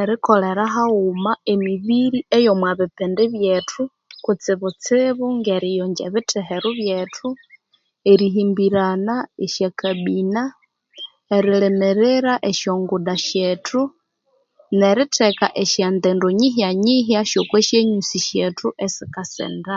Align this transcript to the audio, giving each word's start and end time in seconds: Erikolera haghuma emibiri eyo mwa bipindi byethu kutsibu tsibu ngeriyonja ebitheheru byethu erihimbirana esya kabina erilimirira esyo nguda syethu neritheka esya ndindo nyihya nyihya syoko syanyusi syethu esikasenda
Erikolera 0.00 0.64
haghuma 0.74 1.32
emibiri 1.52 2.20
eyo 2.36 2.52
mwa 2.60 2.72
bipindi 2.78 3.24
byethu 3.34 3.82
kutsibu 4.24 4.68
tsibu 4.82 5.24
ngeriyonja 5.38 6.02
ebitheheru 6.08 6.68
byethu 6.80 7.28
erihimbirana 8.10 9.14
esya 9.44 9.68
kabina 9.80 10.42
erilimirira 11.36 12.32
esyo 12.50 12.72
nguda 12.80 13.14
syethu 13.26 13.82
neritheka 14.78 15.46
esya 15.62 15.86
ndindo 15.96 16.26
nyihya 16.38 16.68
nyihya 16.84 17.20
syoko 17.30 17.56
syanyusi 17.66 18.18
syethu 18.26 18.68
esikasenda 18.84 19.76